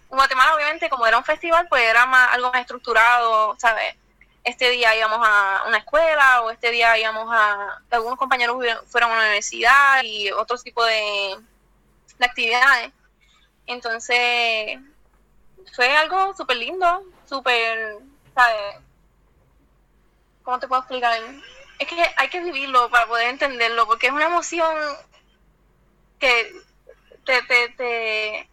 Guatemala, 0.09 0.55
obviamente, 0.55 0.89
como 0.89 1.05
era 1.05 1.17
un 1.17 1.23
festival, 1.23 1.67
pues 1.69 1.83
era 1.83 2.05
más, 2.05 2.33
algo 2.33 2.51
más 2.51 2.61
estructurado, 2.61 3.55
¿sabes? 3.59 3.95
Este 4.43 4.69
día 4.71 4.95
íbamos 4.95 5.19
a 5.21 5.63
una 5.67 5.77
escuela 5.77 6.41
o 6.41 6.51
este 6.51 6.71
día 6.71 6.97
íbamos 6.97 7.27
a... 7.31 7.81
Algunos 7.91 8.17
compañeros 8.17 8.57
fueron 8.87 9.11
a 9.11 9.13
una 9.13 9.23
universidad 9.23 10.03
y 10.03 10.31
otro 10.31 10.57
tipo 10.57 10.83
de, 10.85 11.37
de 12.17 12.25
actividades. 12.25 12.91
Entonces, 13.65 14.79
fue 15.75 15.95
algo 15.95 16.35
súper 16.35 16.57
lindo, 16.57 17.03
súper, 17.27 17.97
¿sabes? 18.33 18.77
¿Cómo 20.43 20.59
te 20.59 20.67
puedo 20.67 20.81
explicar? 20.81 21.19
Es 21.79 21.87
que 21.87 22.13
hay 22.15 22.29
que 22.29 22.41
vivirlo 22.41 22.89
para 22.89 23.05
poder 23.05 23.27
entenderlo, 23.27 23.85
porque 23.85 24.07
es 24.07 24.13
una 24.13 24.25
emoción 24.25 24.75
que 26.19 26.55
te, 27.25 27.41
te, 27.43 27.69
te 27.69 28.49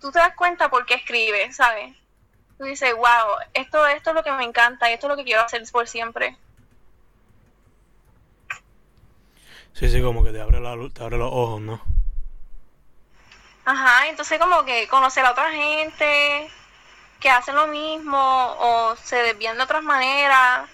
tú 0.00 0.10
te 0.10 0.18
das 0.18 0.34
cuenta 0.34 0.70
por 0.70 0.86
qué 0.86 0.94
escribes, 0.94 1.56
¿sabes? 1.56 1.94
Tú 2.58 2.64
dices, 2.64 2.94
wow, 2.94 3.38
esto, 3.54 3.86
esto 3.86 4.10
es 4.10 4.16
lo 4.16 4.22
que 4.22 4.32
me 4.32 4.44
encanta, 4.44 4.90
esto 4.90 5.06
es 5.06 5.10
lo 5.10 5.16
que 5.16 5.24
quiero 5.24 5.42
hacer 5.42 5.62
por 5.70 5.88
siempre. 5.88 6.36
Sí, 9.72 9.88
sí, 9.88 10.02
como 10.02 10.22
que 10.24 10.32
te 10.32 10.40
abre, 10.40 10.60
la, 10.60 10.76
te 10.92 11.02
abre 11.02 11.16
los 11.16 11.32
ojos, 11.32 11.60
¿no? 11.60 11.80
Ajá, 13.64 14.08
entonces 14.08 14.38
como 14.38 14.64
que 14.64 14.88
conocer 14.88 15.24
a 15.24 15.30
otra 15.30 15.52
gente 15.52 16.50
que 17.20 17.30
hacen 17.30 17.54
lo 17.54 17.66
mismo 17.66 18.18
o 18.18 18.96
se 18.96 19.16
desvían 19.16 19.56
de 19.56 19.62
otras 19.62 19.82
maneras, 19.82 20.68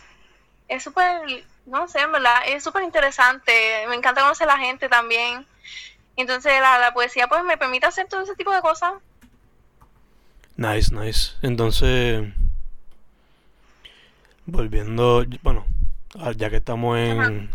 es 0.69 0.83
súper, 0.83 1.45
no 1.67 1.89
sé, 1.89 2.01
en 2.01 2.13
verdad, 2.13 2.43
es 2.47 2.65
súper 2.65 2.85
interesante, 2.85 3.85
me 3.89 3.97
encanta 3.97 4.23
conocer 4.23 4.49
a 4.49 4.57
la 4.57 4.59
gente 4.59 4.89
también. 4.89 5.47
Entonces 6.17 6.61
la, 6.61 6.79
la 6.79 6.93
poesía 6.95 7.29
pues 7.29 7.45
me 7.45 7.59
permite 7.59 7.87
hacer 7.87 8.07
todo 8.09 8.23
ese 8.23 8.35
tipo 8.35 8.53
de 8.53 8.61
cosas. 8.61 8.95
Nice, 10.57 10.93
nice. 10.95 11.33
Entonces, 11.43 12.25
volviendo, 14.47 15.25
bueno, 15.43 15.67
ya 16.37 16.49
que 16.49 16.57
estamos 16.57 16.97
en, 16.99 17.51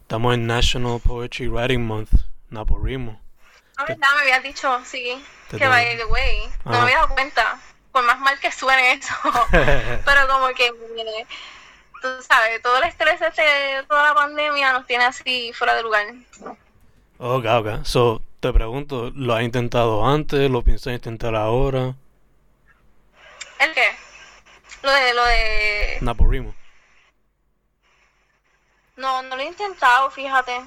estamos 0.00 0.34
en 0.34 0.46
National 0.46 1.00
Poetry 1.00 1.46
Writing 1.46 1.86
Month, 1.86 2.10
Naporismo. 2.50 3.20
Ah, 3.76 3.84
verdad, 3.84 4.08
me 4.16 4.22
habías 4.22 4.42
dicho, 4.42 4.80
sí, 4.84 5.22
que 5.50 5.68
by 5.68 5.96
the 5.96 6.06
way, 6.06 6.48
no 6.64 6.72
me 6.72 6.78
había 6.78 6.96
dado 6.96 7.14
cuenta, 7.14 7.60
por 7.92 8.02
más 8.04 8.18
mal 8.18 8.40
que 8.40 8.50
suene 8.50 8.92
eso, 8.94 9.14
pero 10.04 10.26
como 10.26 10.48
que, 10.48 10.72
tú 12.02 12.08
sabes, 12.26 12.60
todo 12.62 12.78
el 12.78 12.84
estrés 12.84 13.20
de 13.20 13.84
toda 13.86 14.02
la 14.02 14.14
pandemia 14.14 14.72
nos 14.72 14.86
tiene 14.86 15.04
así 15.04 15.52
fuera 15.52 15.74
de 15.74 15.82
lugar. 15.82 16.06
Ok, 17.18 17.44
ok. 17.46 17.84
So, 17.84 18.22
te 18.40 18.52
pregunto, 18.52 19.10
¿lo 19.14 19.34
has 19.34 19.42
intentado 19.42 20.06
antes? 20.06 20.50
¿Lo 20.50 20.62
piensas 20.62 20.92
intentar 20.92 21.34
ahora? 21.34 21.94
¿El 23.58 23.72
qué? 23.74 23.88
Lo 24.82 24.90
de... 24.90 25.14
Lo 25.14 25.24
de... 25.24 25.98
Naporimo. 26.02 26.54
No, 28.96 29.22
no 29.22 29.36
lo 29.36 29.42
he 29.42 29.46
intentado, 29.46 30.10
fíjate. 30.10 30.60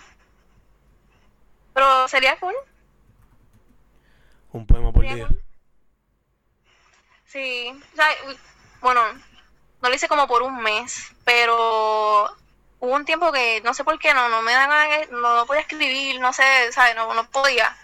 Pero 1.74 2.08
sería 2.08 2.39
cool. 2.39 2.56
Un 4.51 4.65
poema 4.65 4.91
por 4.91 5.03
día. 5.03 5.27
Sí, 7.25 7.72
o 7.94 7.96
sea, 7.96 8.08
bueno, 8.82 9.01
no 9.82 9.89
lo 9.89 9.96
hice 9.96 10.08
como 10.08 10.27
por 10.27 10.41
un 10.41 10.62
mes, 10.62 11.12
pero 11.24 12.27
hubo 12.79 12.95
un 12.95 13.05
tiempo 13.05 13.31
que 13.31 13.62
no 13.62 13.74
sé 13.74 13.83
por 13.83 14.00
qué 14.00 14.13
no, 14.13 14.29
no 14.29 14.41
me 14.41 14.53
dan 14.53 14.69
no, 15.12 15.36
no 15.36 15.45
podía 15.45 15.62
escribir, 15.62 16.19
no 16.19 16.33
sé, 16.33 16.43
¿sabes? 16.71 16.95
No, 16.95 17.13
no 17.13 17.29
podía. 17.29 17.75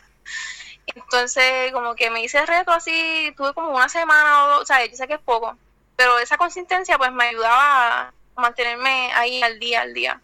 Entonces, 0.87 1.71
como 1.71 1.95
que 1.95 2.09
me 2.09 2.23
hice 2.23 2.45
reto 2.45 2.71
así, 2.71 3.33
tuve 3.35 3.53
como 3.53 3.71
una 3.71 3.89
semana 3.89 4.45
o 4.45 4.47
dos, 4.49 4.61
o 4.61 4.65
sea, 4.65 4.85
yo 4.85 4.95
sé 4.95 5.07
que 5.07 5.15
es 5.15 5.19
poco, 5.19 5.57
pero 5.95 6.19
esa 6.19 6.37
consistencia 6.37 6.97
pues 6.97 7.11
me 7.11 7.25
ayudaba 7.25 8.07
a 8.07 8.13
mantenerme 8.35 9.11
ahí 9.13 9.41
al 9.41 9.59
día, 9.59 9.81
al 9.81 9.93
día. 9.93 10.21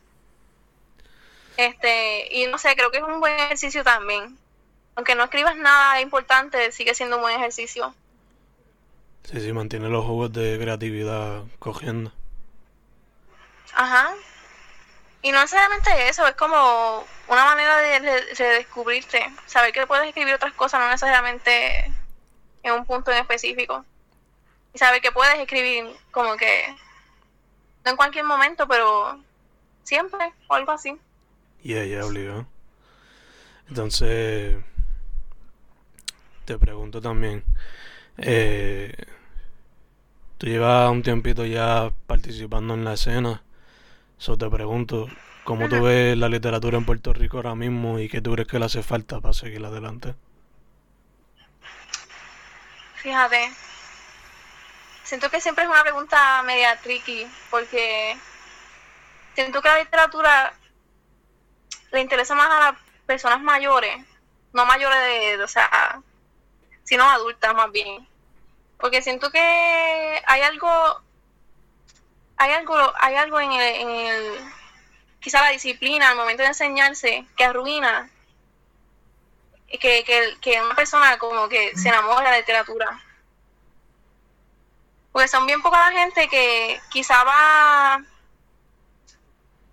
Este, 1.57 2.27
y 2.35 2.47
no 2.47 2.57
sé, 2.57 2.75
creo 2.75 2.91
que 2.91 2.97
es 2.97 3.03
un 3.03 3.19
buen 3.19 3.37
ejercicio 3.39 3.83
también. 3.83 4.37
Aunque 4.95 5.15
no 5.15 5.23
escribas 5.23 5.55
nada 5.55 6.01
importante, 6.01 6.71
sigue 6.71 6.93
siendo 6.93 7.17
un 7.17 7.23
buen 7.23 7.35
ejercicio. 7.35 7.93
Sí, 9.23 9.39
sí, 9.39 9.53
mantiene 9.53 9.89
los 9.89 10.05
juegos 10.05 10.33
de 10.33 10.57
creatividad 10.59 11.43
cogiendo. 11.59 12.11
Ajá. 13.73 14.13
Y 15.21 15.31
no 15.31 15.39
necesariamente 15.39 16.09
eso, 16.09 16.25
es 16.27 16.35
como 16.35 17.05
una 17.27 17.45
manera 17.45 17.77
de, 17.77 17.99
descubrirte, 18.37 19.23
saber 19.45 19.71
que 19.71 19.85
puedes 19.85 20.07
escribir 20.07 20.33
otras 20.33 20.53
cosas, 20.53 20.79
no 20.79 20.89
necesariamente 20.89 21.93
en 22.63 22.73
un 22.73 22.85
punto 22.85 23.11
en 23.11 23.19
específico. 23.19 23.85
Y 24.73 24.79
saber 24.79 25.01
que 25.01 25.11
puedes 25.11 25.37
escribir 25.37 25.85
como 26.11 26.35
que, 26.37 26.75
no 27.85 27.91
en 27.91 27.97
cualquier 27.97 28.25
momento, 28.25 28.67
pero 28.67 29.19
siempre, 29.83 30.33
o 30.47 30.55
algo 30.55 30.71
así. 30.71 30.97
Ya, 31.63 31.85
ya, 31.85 32.03
obligado. 32.03 32.47
Entonces, 33.69 34.57
te 36.45 36.57
pregunto 36.57 36.99
también, 36.99 37.43
eh, 38.17 38.93
tú 40.39 40.47
llevas 40.47 40.91
un 40.91 41.03
tiempito 41.03 41.45
ya 41.45 41.91
participando 42.07 42.73
en 42.73 42.83
la 42.83 42.93
escena, 42.93 43.43
so 44.21 44.37
te 44.37 44.47
pregunto, 44.51 45.07
¿cómo 45.43 45.67
tú 45.67 45.81
ves 45.81 46.15
la 46.15 46.29
literatura 46.29 46.77
en 46.77 46.85
Puerto 46.85 47.11
Rico 47.11 47.37
ahora 47.37 47.55
mismo 47.55 47.97
y 47.97 48.07
qué 48.07 48.21
tú 48.21 48.33
crees 48.33 48.47
que 48.47 48.59
le 48.59 48.65
hace 48.65 48.83
falta 48.83 49.19
para 49.19 49.33
seguir 49.33 49.65
adelante? 49.65 50.13
Fíjate, 52.97 53.51
siento 55.03 55.31
que 55.31 55.41
siempre 55.41 55.63
es 55.63 55.71
una 55.71 55.81
pregunta 55.81 56.43
media 56.43 56.79
tricky, 56.81 57.25
porque 57.49 58.15
siento 59.33 59.59
que 59.59 59.69
la 59.69 59.79
literatura 59.79 60.53
le 61.91 62.01
interesa 62.01 62.35
más 62.35 62.51
a 62.51 62.59
las 62.59 62.79
personas 63.07 63.41
mayores, 63.41 64.05
no 64.53 64.67
mayores 64.67 64.99
de, 64.99 65.43
o 65.43 65.47
sea, 65.47 65.99
sino 66.83 67.09
adultas 67.09 67.55
más 67.55 67.71
bien. 67.71 68.07
Porque 68.77 69.01
siento 69.01 69.31
que 69.31 70.21
hay 70.27 70.41
algo, 70.43 71.01
hay 72.41 72.53
algo, 72.53 72.75
hay 72.99 73.15
algo 73.15 73.39
en 73.39 73.51
el, 73.51 73.75
en 73.81 73.89
el 73.89 74.39
quizá 75.19 75.41
la 75.41 75.49
disciplina 75.49 76.09
al 76.09 76.15
momento 76.15 76.41
de 76.41 76.49
enseñarse 76.49 77.23
que 77.37 77.45
arruina 77.45 78.09
que, 79.67 80.03
que, 80.03 80.37
que 80.41 80.59
una 80.59 80.75
persona 80.75 81.19
como 81.19 81.47
que 81.47 81.77
se 81.77 81.89
enamora 81.89 82.25
de 82.25 82.31
la 82.31 82.37
literatura. 82.37 82.99
Porque 85.11 85.27
son 85.27 85.45
bien 85.45 85.61
poca 85.61 85.91
la 85.91 85.99
gente 85.99 86.27
que 86.29 86.81
quizá 86.89 87.23
va 87.23 88.03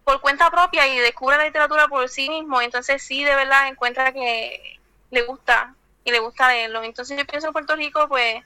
por 0.05 0.21
cuenta 0.21 0.51
propia 0.51 0.87
y 0.89 0.99
descubre 0.99 1.39
la 1.39 1.45
literatura 1.45 1.89
por 1.89 2.07
sí 2.11 2.29
mismo, 2.29 2.61
entonces 2.61 3.03
sí 3.03 3.25
de 3.25 3.35
verdad 3.35 3.69
encuentra 3.69 4.13
que 4.13 4.79
le 5.11 5.23
gusta 5.23 5.75
y 6.05 6.11
le 6.11 6.19
gusta 6.19 6.49
leerlo. 6.49 6.83
Entonces 6.83 7.17
yo 7.17 7.27
pienso 7.27 7.47
en 7.47 7.55
Puerto 7.55 7.77
Rico, 7.77 8.09
pues 8.09 8.45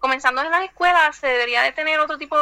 comenzando 0.00 0.42
en 0.42 0.50
las 0.50 0.64
escuelas 0.64 1.14
se 1.14 1.28
debería 1.28 1.62
de 1.62 1.70
tener 1.70 2.00
otro 2.00 2.18
tipo 2.18 2.36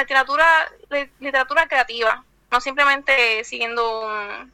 de 0.00 0.04
literatura, 0.04 0.72
literatura 1.20 1.66
creativa, 1.66 2.24
no 2.50 2.60
simplemente 2.60 3.44
siguiendo 3.44 4.06
un, 4.06 4.52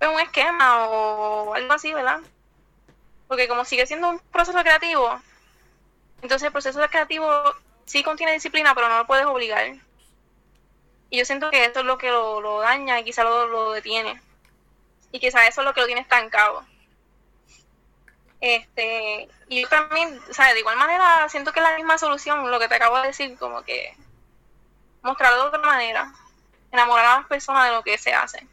un 0.00 0.20
esquema 0.20 0.86
o 0.86 1.54
algo 1.54 1.72
así, 1.72 1.92
¿verdad? 1.92 2.20
Porque 3.28 3.48
como 3.48 3.64
sigue 3.64 3.86
siendo 3.86 4.08
un 4.08 4.18
proceso 4.18 4.58
creativo, 4.60 5.20
entonces 6.22 6.46
el 6.46 6.52
proceso 6.52 6.80
creativo 6.88 7.30
sí 7.84 8.02
contiene 8.02 8.32
disciplina, 8.32 8.74
pero 8.74 8.88
no 8.88 8.98
lo 8.98 9.06
puedes 9.06 9.26
obligar. 9.26 9.74
Y 11.10 11.18
yo 11.18 11.24
siento 11.24 11.50
que 11.50 11.64
esto 11.64 11.80
es 11.80 11.86
lo 11.86 11.98
que 11.98 12.08
lo, 12.08 12.60
daña 12.60 13.00
y 13.00 13.04
quizá 13.04 13.24
lo, 13.24 13.46
lo 13.46 13.72
detiene. 13.72 14.20
Y 15.12 15.18
quizá 15.18 15.46
eso 15.46 15.60
es 15.60 15.66
lo 15.66 15.74
que 15.74 15.80
lo 15.80 15.86
tiene 15.86 16.00
estancado. 16.00 16.64
Este, 18.40 19.28
y 19.48 19.62
yo 19.62 19.68
también, 19.68 20.18
o 20.30 20.32
sea, 20.32 20.52
de 20.54 20.60
igual 20.60 20.76
manera, 20.76 21.28
siento 21.28 21.52
que 21.52 21.60
es 21.60 21.64
la 21.64 21.76
misma 21.76 21.98
solución, 21.98 22.50
lo 22.50 22.58
que 22.58 22.68
te 22.68 22.74
acabo 22.74 22.98
de 23.00 23.08
decir, 23.08 23.36
como 23.38 23.62
que 23.62 23.94
mostrarlo 25.02 25.42
de 25.42 25.48
otra 25.48 25.60
manera, 25.60 26.12
enamorar 26.72 27.06
a 27.06 27.18
las 27.18 27.26
personas 27.26 27.66
de 27.66 27.74
lo 27.74 27.82
que 27.82 27.98
se 27.98 28.14
hace. 28.14 28.46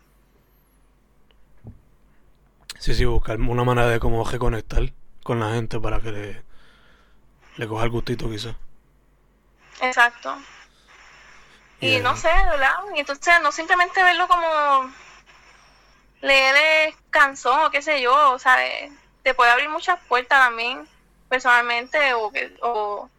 Sí, 2.80 2.94
sí, 2.94 3.06
buscar 3.06 3.40
una 3.40 3.64
manera 3.64 3.88
de 3.88 4.00
cómo 4.00 4.24
reconectar 4.24 4.84
con 5.24 5.40
la 5.40 5.52
gente 5.52 5.80
para 5.80 6.00
que 6.00 6.12
le, 6.12 6.44
le 7.56 7.68
coja 7.68 7.86
el 7.86 7.90
gustito 7.90 8.30
quizás. 8.30 8.56
Exacto. 9.82 10.38
Y 11.80 12.00
no 12.00 12.16
sé, 12.16 12.30
¿verdad? 12.50 12.76
Y 12.96 13.00
entonces 13.00 13.34
no 13.42 13.52
simplemente 13.52 14.04
verlo 14.04 14.28
como 14.28 14.92
leer 16.22 16.94
canción 17.10 17.60
o 17.60 17.70
qué 17.70 17.82
sé 17.82 18.02
yo, 18.02 18.32
o 18.32 18.40
sea, 18.40 18.58
te 19.28 19.34
puede 19.34 19.52
abrir 19.52 19.68
muchas 19.68 20.00
puertas 20.08 20.40
también, 20.40 20.88
personalmente 21.28 22.14
o, 22.14 22.32
o 22.62 23.10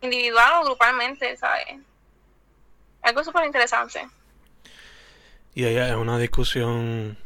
individual 0.00 0.62
o 0.62 0.66
grupalmente, 0.66 1.36
¿sabes? 1.36 1.80
Algo 3.02 3.24
súper 3.24 3.44
interesante. 3.44 4.08
Y 5.52 5.64
allá 5.64 5.88
es 5.88 5.96
una 5.96 6.16
discusión, 6.16 7.18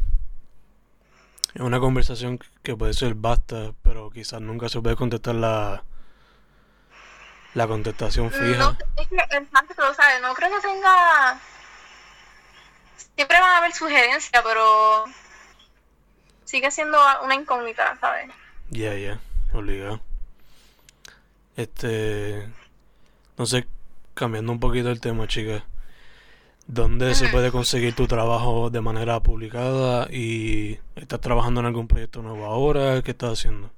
es 1.52 1.60
una 1.60 1.78
conversación 1.78 2.38
que 2.62 2.74
puede 2.74 2.94
ser 2.94 3.12
vasta, 3.12 3.74
pero 3.82 4.08
quizás 4.08 4.40
nunca 4.40 4.70
se 4.70 4.80
puede 4.80 4.96
contestar 4.96 5.34
la 5.34 5.84
la 7.52 7.66
contestación 7.66 8.30
fija. 8.30 8.56
No, 8.56 8.78
es 8.96 9.08
que, 9.08 9.36
exacto, 9.36 9.92
¿sabes? 9.92 10.22
No 10.22 10.32
creo 10.32 10.50
que 10.54 10.66
tenga. 10.66 11.38
Siempre 13.14 13.38
van 13.38 13.50
a 13.50 13.58
haber 13.58 13.74
sugerencias, 13.74 14.42
pero 14.42 15.04
sigue 16.50 16.70
siendo 16.72 16.98
una 17.22 17.36
incógnita, 17.36 17.96
¿sabes? 18.00 18.28
Ya, 18.70 18.94
ya, 18.94 19.20
obligado. 19.52 20.00
Este. 21.56 22.48
No 23.38 23.46
sé, 23.46 23.66
cambiando 24.14 24.50
un 24.50 24.58
poquito 24.58 24.90
el 24.90 25.00
tema, 25.00 25.28
chicas. 25.28 25.62
¿Dónde 26.66 27.14
se 27.14 27.28
puede 27.28 27.50
conseguir 27.50 27.96
tu 27.96 28.06
trabajo 28.06 28.70
de 28.70 28.80
manera 28.80 29.18
publicada? 29.20 30.06
¿Y 30.10 30.78
estás 30.94 31.20
trabajando 31.20 31.60
en 31.60 31.66
algún 31.66 31.88
proyecto 31.88 32.22
nuevo 32.22 32.46
ahora? 32.46 33.02
¿Qué 33.02 33.10
estás 33.12 33.32
haciendo? 33.32 33.70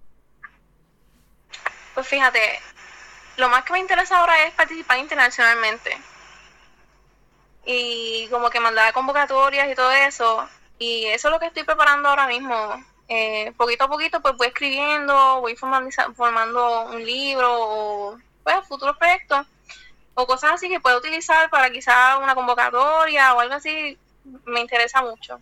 Pues 1.95 2.07
fíjate, 2.07 2.41
lo 3.39 3.49
más 3.49 3.65
que 3.65 3.73
me 3.73 3.79
interesa 3.79 4.19
ahora 4.19 4.47
es 4.47 4.53
participar 4.55 4.99
internacionalmente. 4.99 5.97
Y 7.65 8.29
como 8.31 8.51
que 8.51 8.61
mandar 8.61 8.93
convocatorias 8.93 9.71
y 9.71 9.75
todo 9.75 9.91
eso. 9.93 10.47
Y 10.83 11.07
eso 11.07 11.29
es 11.29 11.33
lo 11.33 11.39
que 11.39 11.47
estoy 11.47 11.63
preparando 11.63 12.09
ahora 12.09 12.27
mismo. 12.27 12.85
Eh, 13.07 13.53
poquito 13.57 13.85
a 13.85 13.89
poquito 13.89 14.21
pues 14.21 14.37
voy 14.37 14.49
escribiendo, 14.49 15.41
voy 15.41 15.55
formando, 15.55 16.87
un 16.87 17.05
libro 17.05 17.49
o 17.53 18.19
pues 18.43 18.67
futuros 18.67 18.97
proyectos 18.97 19.47
o 20.15 20.27
cosas 20.27 20.53
así 20.55 20.69
que 20.69 20.81
puedo 20.81 20.99
utilizar 20.99 21.51
para 21.51 21.71
quizá 21.71 22.19
una 22.19 22.35
convocatoria 22.35 23.33
o 23.35 23.41
algo 23.41 23.55
así 23.55 23.97
me 24.45 24.61
interesa 24.61 25.03
mucho. 25.03 25.41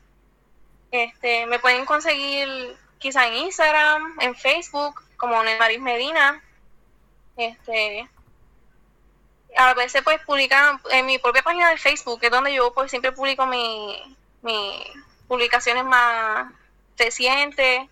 Este, 0.91 1.47
me 1.47 1.59
pueden 1.59 1.87
conseguir 1.87 2.77
quizá 2.99 3.27
en 3.27 3.35
Instagram, 3.35 4.19
en 4.21 4.35
Facebook, 4.35 5.01
como 5.17 5.43
Nemaris 5.43 5.81
Medina, 5.81 6.43
este, 7.39 8.07
a 9.57 9.73
veces 9.73 10.03
pues 10.03 10.21
publican 10.27 10.81
en 10.91 11.07
mi 11.07 11.19
propia 11.19 11.43
página 11.43 11.71
de 11.71 11.79
Facebook, 11.79 12.21
que 12.21 12.27
es 12.27 12.33
donde 12.33 12.53
yo 12.53 12.75
pues 12.75 12.91
siempre 12.91 13.13
publico 13.13 13.47
mi, 13.47 14.17
mis 14.43 15.10
publicaciones 15.31 15.85
más 15.85 16.53
se 16.97 17.13
siente, 17.13 17.89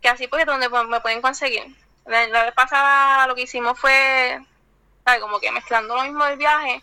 que 0.00 0.08
así 0.08 0.26
pues 0.26 0.40
es 0.40 0.46
donde 0.46 0.70
me 0.70 1.00
pueden 1.02 1.20
conseguir. 1.20 1.76
La, 2.06 2.44
vez 2.44 2.54
pasada 2.54 3.26
lo 3.26 3.34
que 3.34 3.42
hicimos 3.42 3.78
fue, 3.78 4.40
como 5.20 5.38
que 5.38 5.52
mezclando 5.52 5.94
lo 5.94 6.02
mismo 6.02 6.24
del 6.24 6.38
viaje, 6.38 6.82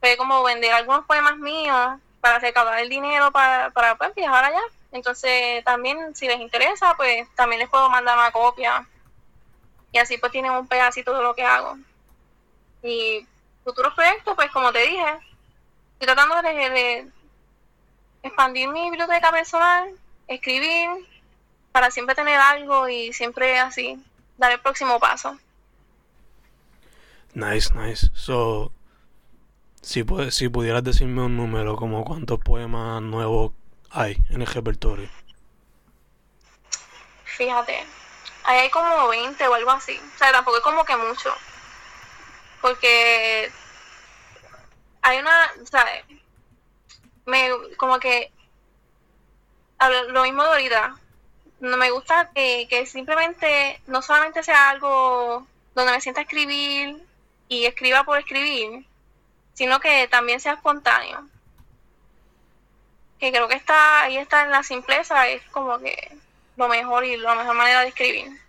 fue 0.00 0.18
como 0.18 0.42
vender 0.42 0.70
algunos 0.74 1.06
poemas 1.06 1.38
míos 1.38 1.98
para 2.20 2.38
recaudar 2.38 2.78
el 2.78 2.90
dinero 2.90 3.32
para, 3.32 3.70
para 3.70 3.96
pues, 3.96 4.14
viajar 4.14 4.44
allá. 4.44 4.60
Entonces 4.92 5.64
también 5.64 6.14
si 6.14 6.26
les 6.26 6.38
interesa, 6.38 6.94
pues 6.98 7.26
también 7.36 7.60
les 7.60 7.70
puedo 7.70 7.88
mandar 7.88 8.18
una 8.18 8.32
copia. 8.32 8.86
Y 9.92 9.98
así 9.98 10.18
pues 10.18 10.30
tienen 10.30 10.52
un 10.52 10.68
pedacito 10.68 11.16
de 11.16 11.22
lo 11.22 11.34
que 11.34 11.42
hago. 11.42 11.78
Y 12.82 13.26
futuros 13.64 13.94
proyectos, 13.94 14.34
pues 14.34 14.50
como 14.50 14.72
te 14.72 14.80
dije, 14.80 15.18
estoy 15.94 16.06
tratando 16.06 16.42
de 16.42 17.10
expandir 18.24 18.68
mi 18.70 18.90
biblioteca 18.90 19.30
personal, 19.30 19.90
escribir, 20.26 20.88
para 21.72 21.90
siempre 21.90 22.14
tener 22.14 22.40
algo 22.40 22.88
y 22.88 23.12
siempre 23.12 23.58
así 23.58 24.02
dar 24.38 24.50
el 24.50 24.60
próximo 24.60 24.98
paso. 24.98 25.38
Nice, 27.34 27.72
nice. 27.74 28.10
So, 28.14 28.72
si, 29.82 30.04
si 30.30 30.48
pudieras 30.48 30.82
decirme 30.82 31.22
un 31.22 31.36
número, 31.36 31.76
como 31.76 32.04
cuántos 32.04 32.40
poemas 32.40 33.02
nuevos 33.02 33.52
hay 33.90 34.16
en 34.30 34.40
el 34.40 34.46
repertorio. 34.46 35.08
Fíjate, 37.24 37.84
ahí 38.44 38.60
hay 38.60 38.70
como 38.70 39.08
20 39.08 39.46
o 39.48 39.54
algo 39.54 39.70
así. 39.72 40.00
O 40.14 40.18
sea, 40.18 40.32
tampoco 40.32 40.58
es 40.58 40.62
como 40.62 40.84
que 40.84 40.96
mucho. 40.96 41.34
Porque 42.62 43.52
hay 45.02 45.18
una, 45.18 45.50
¿sabes? 45.70 46.04
Me, 47.26 47.50
como 47.76 47.98
que, 47.98 48.30
lo 50.08 50.22
mismo 50.22 50.42
de 50.42 50.48
ahorita, 50.48 50.96
no 51.60 51.76
me 51.76 51.90
gusta 51.90 52.30
que, 52.34 52.66
que 52.68 52.86
simplemente 52.86 53.80
no 53.86 54.02
solamente 54.02 54.42
sea 54.42 54.70
algo 54.70 55.46
donde 55.74 55.92
me 55.92 56.00
sienta 56.00 56.22
escribir 56.22 57.02
y 57.48 57.64
escriba 57.64 58.04
por 58.04 58.18
escribir, 58.18 58.86
sino 59.54 59.80
que 59.80 60.08
también 60.08 60.40
sea 60.40 60.54
espontáneo. 60.54 61.28
Que 63.18 63.30
creo 63.30 63.48
que 63.48 63.54
está 63.54 64.02
ahí 64.02 64.16
está 64.16 64.42
en 64.42 64.50
la 64.50 64.62
simpleza, 64.62 65.28
es 65.28 65.42
como 65.50 65.78
que 65.78 66.16
lo 66.56 66.68
mejor 66.68 67.04
y 67.04 67.16
la 67.16 67.34
mejor 67.34 67.54
manera 67.56 67.80
de 67.80 67.88
escribir. 67.88 68.44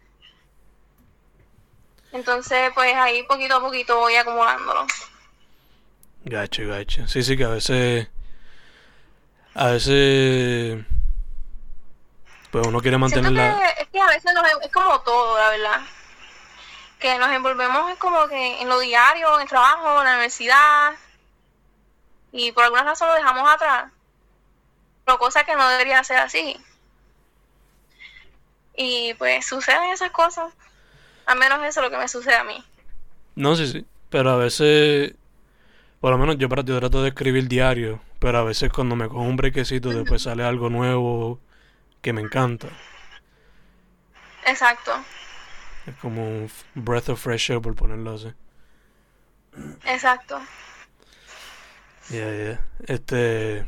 Entonces, 2.12 2.72
pues 2.74 2.96
ahí 2.96 3.24
poquito 3.24 3.58
a 3.58 3.62
poquito 3.62 4.00
voy 4.00 4.16
acumulándolo. 4.16 4.86
Gacho, 6.24 6.68
gacho. 6.68 7.08
Sí, 7.08 7.22
sí, 7.24 7.36
que 7.36 7.44
a 7.44 7.50
veces. 7.50 8.08
A 9.56 9.68
veces 9.68 10.86
pues 12.52 12.68
uno 12.68 12.80
quiere 12.80 12.98
mantenerla. 12.98 13.60
es 13.80 13.88
que 13.90 14.00
a 14.00 14.08
veces 14.08 14.32
es 14.62 14.72
como 14.72 15.02
todo, 15.02 15.38
la 15.38 15.50
verdad. 15.50 15.82
Que 17.00 17.18
nos 17.18 17.30
envolvemos 17.30 17.92
es 17.92 17.98
como 17.98 18.28
que 18.30 18.62
en 18.62 18.70
lo 18.70 18.80
diario, 18.80 19.36
en 19.36 19.42
el 19.42 19.48
trabajo, 19.50 20.00
en 20.00 20.06
la 20.06 20.12
universidad. 20.12 20.94
Y 22.32 22.54
por 22.54 22.64
alguna 22.64 22.84
razón 22.84 23.10
lo 23.10 23.16
dejamos 23.16 23.50
atrás. 23.50 23.92
Pero 25.04 25.20
cosa 25.20 25.44
que 25.44 25.56
no 25.58 25.68
debería 25.68 26.02
ser 26.06 26.18
así. 26.20 26.58
Y 28.78 29.14
pues 29.16 29.46
suceden 29.46 29.92
esas 29.92 30.12
cosas. 30.12 30.54
Al 31.26 31.38
menos 31.38 31.60
eso 31.60 31.82
es 31.82 31.86
lo 31.86 31.92
que 31.92 31.98
me 31.98 32.08
sucede 32.08 32.36
a 32.36 32.46
mí. 32.46 32.64
No, 33.36 33.58
sí, 33.58 33.68
sí. 33.68 33.86
Pero 34.10 34.32
a 34.32 34.38
veces, 34.38 35.14
por 36.00 36.12
lo 36.12 36.18
menos 36.18 36.38
yo, 36.38 36.48
yo 36.48 36.80
trato 36.80 37.04
de 37.04 37.10
escribir 37.10 37.50
diario. 37.50 38.00
Pero 38.26 38.40
a 38.40 38.44
veces 38.44 38.72
cuando 38.72 38.96
me 38.96 39.08
cojo 39.08 39.22
un 39.22 39.38
brequecito, 39.38 39.90
después 39.90 40.24
sale 40.24 40.44
algo 40.44 40.72
nuevo 40.72 41.40
que 42.02 42.12
me 42.12 42.22
encanta. 42.22 42.70
Exacto. 44.48 44.94
Es 45.86 45.96
como 45.98 46.28
un 46.28 46.50
breath 46.74 47.10
of 47.10 47.22
fresh 47.22 47.52
air, 47.52 47.62
por 47.62 47.76
ponerlo 47.76 48.16
así. 48.16 48.34
Exacto. 49.86 50.40
Yeah, 52.10 52.32
yeah. 52.36 52.66
Este. 52.88 53.68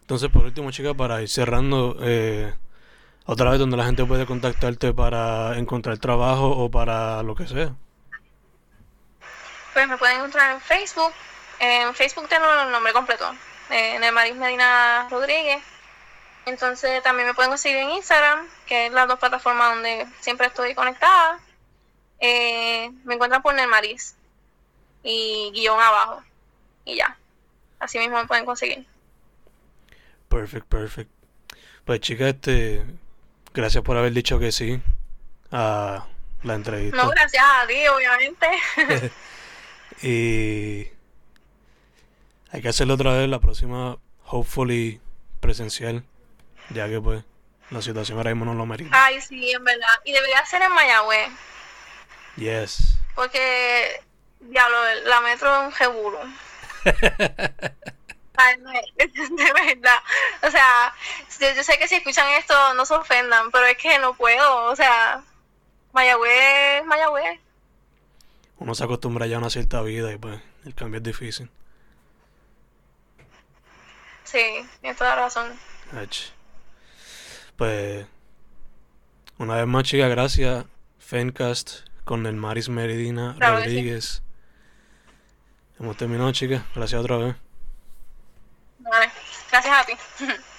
Entonces, 0.00 0.28
por 0.28 0.42
último, 0.42 0.72
chica, 0.72 0.92
para 0.92 1.22
ir 1.22 1.28
cerrando, 1.28 1.98
eh, 2.00 2.52
otra 3.24 3.50
vez 3.50 3.60
donde 3.60 3.76
la 3.76 3.84
gente 3.84 4.04
puede 4.04 4.26
contactarte 4.26 4.92
para 4.94 5.56
encontrar 5.58 5.96
trabajo 5.98 6.48
o 6.48 6.72
para 6.72 7.22
lo 7.22 7.36
que 7.36 7.46
sea. 7.46 7.76
Pues 9.74 9.86
me 9.86 9.96
pueden 9.96 10.16
encontrar 10.16 10.56
en 10.56 10.60
Facebook. 10.60 11.12
En 11.58 11.94
Facebook 11.94 12.28
tengo 12.28 12.44
el 12.62 12.70
nombre 12.70 12.92
completo. 12.92 13.24
En 13.70 14.02
el 14.02 14.12
Maris 14.12 14.34
Medina 14.34 15.08
Rodríguez. 15.10 15.62
Entonces 16.44 17.02
también 17.02 17.28
me 17.28 17.34
pueden 17.34 17.50
conseguir 17.50 17.78
en 17.78 17.90
Instagram, 17.90 18.48
que 18.66 18.86
es 18.86 18.92
las 18.92 19.06
dos 19.06 19.18
plataformas 19.18 19.74
donde 19.74 20.06
siempre 20.20 20.48
estoy 20.48 20.74
conectada. 20.74 21.38
Eh, 22.18 22.90
me 23.04 23.14
encuentran 23.14 23.42
por 23.42 23.54
Nelmaris 23.54 24.16
y 25.02 25.50
guion 25.52 25.80
abajo. 25.80 26.22
Y 26.84 26.96
ya. 26.96 27.16
Así 27.78 27.98
mismo 27.98 28.16
me 28.16 28.26
pueden 28.26 28.44
conseguir. 28.44 28.86
Perfect, 30.28 30.66
perfect. 30.66 31.10
Pues 31.84 32.00
chica, 32.00 32.28
este, 32.28 32.84
gracias 33.52 33.82
por 33.82 33.96
haber 33.96 34.12
dicho 34.12 34.38
que 34.38 34.52
sí 34.52 34.80
a 35.50 36.06
la 36.42 36.54
entrevista. 36.54 36.96
No, 36.96 37.10
gracias 37.10 37.44
a 37.44 37.66
ti, 37.66 37.86
obviamente. 37.88 39.12
y 40.02 40.88
hay 42.52 42.62
que 42.62 42.68
hacerlo 42.68 42.94
otra 42.94 43.12
vez 43.14 43.28
la 43.28 43.40
próxima, 43.40 43.98
hopefully 44.26 45.00
presencial 45.40 46.04
ya 46.70 46.88
que 46.88 47.00
pues 47.00 47.24
la 47.70 47.82
situación 47.82 48.18
ahora 48.18 48.30
mismo 48.30 48.44
no 48.44 48.54
lo 48.54 48.66
merita. 48.66 48.90
Ay, 48.92 49.20
sí, 49.20 49.50
en 49.50 49.64
verdad. 49.64 49.88
Y 50.04 50.12
debería 50.12 50.44
ser 50.44 50.62
en 50.62 50.72
Mayagüez. 50.72 51.30
Yes. 52.36 52.98
Porque, 53.14 54.02
diablo, 54.40 54.76
la 55.06 55.20
metro 55.20 55.54
es 55.54 55.66
un 55.66 55.72
seguro. 55.72 56.18
Ay, 58.34 58.56
no, 58.60 58.70
de 58.70 59.52
verdad. 59.52 59.98
O 60.42 60.50
sea, 60.50 60.94
yo, 61.40 61.62
sé 61.62 61.78
que 61.78 61.88
si 61.88 61.96
escuchan 61.96 62.28
esto 62.38 62.74
no 62.74 62.84
se 62.84 62.94
ofendan, 62.94 63.50
pero 63.50 63.66
es 63.66 63.76
que 63.78 63.98
no 63.98 64.14
puedo. 64.14 64.64
O 64.64 64.76
sea, 64.76 65.22
Mayagüez, 65.92 66.84
Mayagüez. 66.84 67.40
Uno 68.58 68.74
se 68.74 68.84
acostumbra 68.84 69.26
ya 69.26 69.36
a 69.36 69.38
una 69.38 69.50
cierta 69.50 69.82
vida 69.82 70.12
y 70.12 70.18
pues 70.18 70.40
el 70.64 70.74
cambio 70.74 70.98
es 70.98 71.04
difícil. 71.04 71.50
Sí, 74.32 74.66
tienes 74.80 74.96
toda 74.96 75.14
razón. 75.14 75.52
Pues, 77.56 78.06
una 79.36 79.56
vez 79.56 79.66
más, 79.66 79.82
chica, 79.84 80.08
gracias. 80.08 80.64
Fencast 80.98 81.80
con 82.04 82.24
el 82.24 82.36
Maris 82.36 82.70
Meridina 82.70 83.36
Rodríguez. 83.38 84.22
Hemos 85.78 85.98
terminado, 85.98 86.32
chica. 86.32 86.64
Gracias 86.74 86.98
otra 86.98 87.18
vez. 87.18 87.36
Vale, 88.78 89.10
gracias 89.50 89.76
a 89.78 89.84
ti. 89.84 89.92